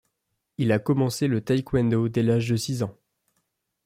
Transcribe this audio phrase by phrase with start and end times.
[0.57, 2.97] Il a commencé le taekwondo dès l’âge de six ans.